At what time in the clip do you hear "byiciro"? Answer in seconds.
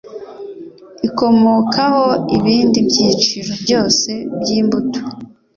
2.89-3.51